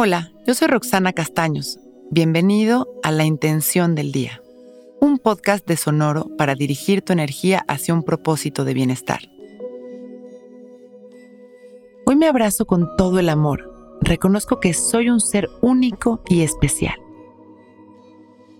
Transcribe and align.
Hola, 0.00 0.30
yo 0.46 0.54
soy 0.54 0.68
Roxana 0.68 1.12
Castaños. 1.12 1.80
Bienvenido 2.12 2.86
a 3.02 3.10
La 3.10 3.24
Intención 3.24 3.96
del 3.96 4.12
Día, 4.12 4.40
un 5.00 5.18
podcast 5.18 5.66
de 5.66 5.76
Sonoro 5.76 6.36
para 6.36 6.54
dirigir 6.54 7.02
tu 7.02 7.12
energía 7.12 7.64
hacia 7.66 7.94
un 7.94 8.04
propósito 8.04 8.64
de 8.64 8.74
bienestar. 8.74 9.18
Hoy 12.06 12.14
me 12.14 12.28
abrazo 12.28 12.64
con 12.64 12.94
todo 12.96 13.18
el 13.18 13.28
amor. 13.28 13.98
Reconozco 14.00 14.60
que 14.60 14.72
soy 14.72 15.10
un 15.10 15.18
ser 15.18 15.48
único 15.62 16.22
y 16.28 16.42
especial. 16.42 16.94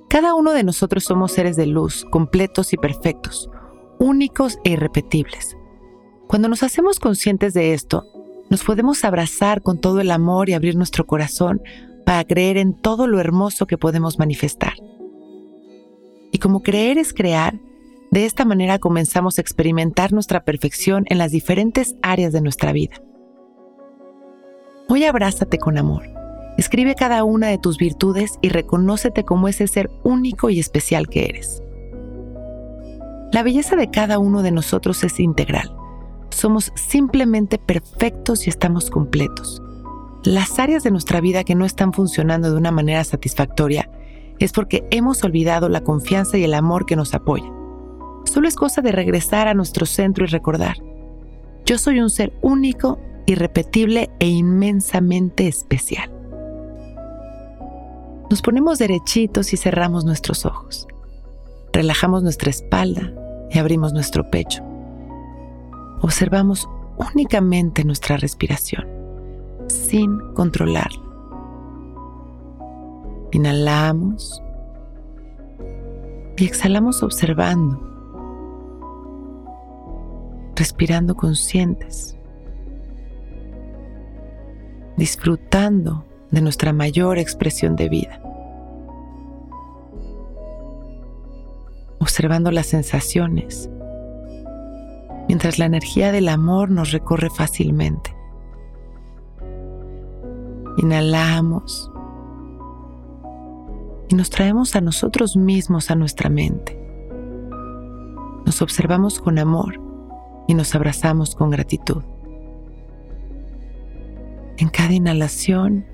Cada 0.09 0.35
uno 0.35 0.51
de 0.51 0.65
nosotros 0.65 1.05
somos 1.05 1.31
seres 1.31 1.55
de 1.55 1.67
luz, 1.67 2.05
completos 2.11 2.73
y 2.73 2.79
perfectos, 2.79 3.49
únicos 4.01 4.59
e 4.65 4.71
irrepetibles. 4.71 5.57
Cuando 6.27 6.49
nos 6.49 6.65
hacemos 6.65 6.99
conscientes 6.99 7.55
de 7.55 7.75
esto, 7.75 8.18
nos 8.51 8.65
podemos 8.65 9.05
abrazar 9.05 9.63
con 9.63 9.79
todo 9.79 10.01
el 10.01 10.11
amor 10.11 10.49
y 10.49 10.55
abrir 10.55 10.77
nuestro 10.77 11.07
corazón 11.07 11.61
para 12.05 12.25
creer 12.25 12.57
en 12.57 12.75
todo 12.75 13.07
lo 13.07 13.21
hermoso 13.21 13.67
que 13.67 13.77
podemos 13.77 14.19
manifestar. 14.19 14.75
Y 16.33 16.39
como 16.39 16.63
creer 16.63 16.99
es 16.99 17.13
crear, 17.13 17.61
de 18.11 18.25
esta 18.25 18.45
manera 18.47 18.79
comenzamos 18.79 19.39
a 19.39 19.43
experimentar 19.43 20.13
nuestra 20.13 20.45
perfección 20.45 21.05
en 21.09 21.19
las 21.19 21.33
diferentes 21.33 21.97
áreas 22.03 22.33
de 22.33 22.41
nuestra 22.41 22.73
vida. 22.73 22.97
Hoy 24.89 25.05
abrázate 25.05 25.59
con 25.59 25.77
amor. 25.77 26.05
Escribe 26.57 26.95
cada 26.95 27.23
una 27.25 27.49
de 27.49 27.59
tus 27.59 27.77
virtudes 27.77 28.39
y 28.41 28.49
reconócete 28.49 29.25
como 29.25 29.49
ese 29.49 29.67
ser 29.67 29.91
único 30.03 30.49
y 30.49 30.59
especial 30.59 31.09
que 31.09 31.27
eres. 31.27 31.63
La 33.31 33.43
belleza 33.43 33.77
de 33.77 33.91
cada 33.91 34.19
uno 34.19 34.43
de 34.43 34.51
nosotros 34.51 35.05
es 35.05 35.21
integral 35.21 35.78
somos 36.39 36.73
simplemente 36.75 37.59
perfectos 37.59 38.47
y 38.47 38.51
estamos 38.51 38.91
completos. 38.91 39.61
Las 40.25 40.59
áreas 40.59 40.83
de 40.83 40.91
nuestra 40.91 41.21
vida 41.21 41.45
que 41.45 41.55
no 41.55 41.65
están 41.65 41.93
funcionando 41.93 42.51
de 42.51 42.57
una 42.57 42.71
manera 42.71 43.03
satisfactoria 43.05 43.91
es 44.39 44.53
porque 44.53 44.87
hemos 44.91 45.23
olvidado 45.25 45.69
la 45.69 45.83
confianza 45.83 46.39
y 46.39 46.45
el 46.45 46.55
amor 46.55 46.87
que 46.87 46.97
nos 46.97 47.15
apoya. 47.15 47.53
Solo 48.25 48.47
es 48.47 48.55
cosa 48.55 48.83
de 48.83 48.93
regresar 48.93 49.49
a 49.49 49.55
nuestro 49.55 49.85
centro 49.85 50.25
y 50.25 50.29
recordar, 50.29 50.77
yo 51.67 51.77
soy 51.77 52.01
un 52.01 52.11
ser 52.11 52.33
único, 52.41 52.99
irrepetible 53.27 54.11
e 54.21 54.29
inmensamente 54.29 55.49
especial. 55.49 56.11
Nos 58.31 58.43
ponemos 58.43 58.79
derechitos 58.79 59.53
y 59.53 59.57
cerramos 59.57 60.05
nuestros 60.05 60.47
ojos. 60.47 60.87
Relajamos 61.73 62.23
nuestra 62.23 62.51
espalda 62.51 63.13
y 63.51 63.59
abrimos 63.59 63.93
nuestro 63.93 64.31
pecho 64.31 64.63
observamos 66.01 66.69
únicamente 66.97 67.85
nuestra 67.85 68.17
respiración, 68.17 68.87
sin 69.69 70.19
controlarla. 70.35 71.03
Inhalamos 73.33 74.43
y 76.37 76.45
exhalamos 76.45 77.03
observando, 77.03 77.81
respirando 80.57 81.15
conscientes, 81.15 82.17
disfrutando 84.97 86.05
de 86.31 86.41
nuestra 86.41 86.73
mayor 86.73 87.19
expresión 87.19 87.77
de 87.77 87.89
vida, 87.89 88.23
observando 91.99 92.51
las 92.51 92.67
sensaciones 92.67 93.71
mientras 95.29 95.59
la 95.59 95.67
energía 95.67 96.11
del 96.11 96.29
amor 96.29 96.71
nos 96.71 96.91
recorre 96.91 97.29
fácilmente. 97.31 98.17
Inhalamos 100.79 101.93
y 104.09 104.15
nos 104.15 104.31
traemos 104.31 104.75
a 104.75 104.81
nosotros 104.81 105.37
mismos 105.37 105.91
a 105.91 105.95
nuestra 105.95 106.31
mente. 106.31 106.77
Nos 108.47 108.63
observamos 108.63 109.21
con 109.21 109.39
amor 109.39 109.79
y 110.47 110.55
nos 110.55 110.75
abrazamos 110.75 111.35
con 111.35 111.51
gratitud. 111.51 112.03
En 114.57 114.71
cada 114.71 114.93
inhalación 114.93 115.85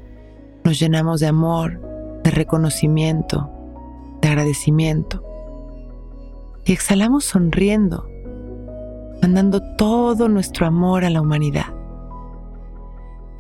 nos 0.63 0.79
llenamos 0.79 1.21
de 1.21 1.27
amor, 1.27 1.81
de 2.23 2.31
reconocimiento, 2.31 3.51
de 4.23 4.29
agradecimiento. 4.29 5.23
Y 6.65 6.73
exhalamos 6.73 7.25
sonriendo 7.25 8.07
mandando 9.25 9.63
todo 9.63 10.29
nuestro 10.29 10.67
amor 10.67 11.03
a 11.03 11.09
la 11.09 11.23
humanidad. 11.23 11.73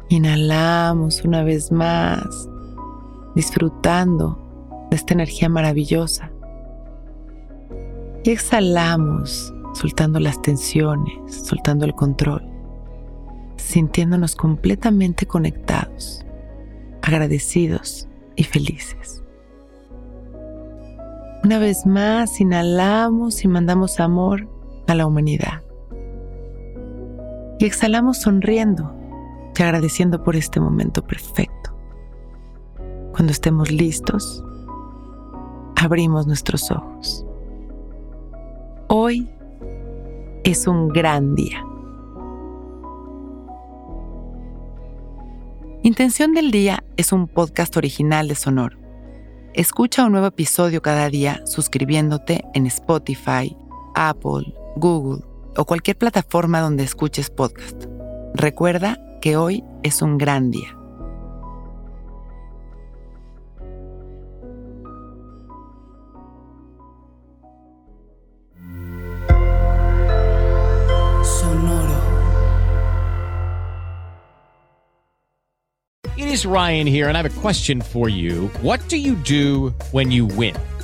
Inhalamos 0.08 1.22
una 1.26 1.44
vez 1.44 1.70
más, 1.70 2.48
disfrutando 3.34 4.38
de 4.88 4.96
esta 4.96 5.12
energía 5.12 5.50
maravillosa. 5.50 6.30
Y 8.24 8.30
exhalamos, 8.30 9.52
soltando 9.74 10.20
las 10.20 10.40
tensiones, 10.40 11.34
soltando 11.44 11.84
el 11.84 11.94
control, 11.94 12.42
sintiéndonos 13.56 14.36
completamente 14.36 15.26
conectados, 15.26 16.24
agradecidos 17.02 18.08
y 18.36 18.44
felices. 18.44 19.22
Una 21.44 21.58
vez 21.58 21.84
más, 21.84 22.40
inhalamos 22.40 23.44
y 23.44 23.48
mandamos 23.48 24.00
amor 24.00 24.48
a 24.86 24.94
la 24.94 25.06
humanidad 25.06 25.63
exhalamos 27.66 28.18
sonriendo 28.18 28.94
y 29.56 29.62
agradeciendo 29.62 30.22
por 30.22 30.36
este 30.36 30.60
momento 30.60 31.06
perfecto. 31.06 31.76
Cuando 33.12 33.32
estemos 33.32 33.70
listos, 33.70 34.44
abrimos 35.76 36.26
nuestros 36.26 36.70
ojos. 36.70 37.24
Hoy 38.88 39.28
es 40.44 40.66
un 40.66 40.88
gran 40.88 41.34
día. 41.34 41.64
Intención 45.82 46.32
del 46.32 46.50
Día 46.50 46.82
es 46.96 47.12
un 47.12 47.28
podcast 47.28 47.76
original 47.76 48.26
de 48.28 48.34
Sonoro. 48.34 48.78
Escucha 49.52 50.04
un 50.04 50.12
nuevo 50.12 50.26
episodio 50.26 50.82
cada 50.82 51.08
día 51.10 51.42
suscribiéndote 51.46 52.42
en 52.54 52.66
Spotify, 52.66 53.56
Apple, 53.94 54.54
Google 54.76 55.33
o 55.56 55.64
cualquier 55.64 55.96
plataforma 55.96 56.60
donde 56.60 56.84
escuches 56.84 57.30
podcast. 57.30 57.84
Recuerda 58.34 58.98
que 59.20 59.36
hoy 59.36 59.64
es 59.82 60.02
un 60.02 60.18
gran 60.18 60.50
día. 60.50 60.76
Sonoro. 71.22 71.94
It 76.16 76.28
is 76.28 76.44
Ryan 76.44 76.86
here 76.86 77.08
and 77.08 77.16
I 77.16 77.22
have 77.22 77.26
a 77.26 77.40
question 77.40 77.80
for 77.80 78.08
you. 78.08 78.50
What 78.62 78.80
do 78.88 78.96
you 78.96 79.14
do 79.14 79.72
when 79.92 80.10
you 80.10 80.26
win? 80.26 80.54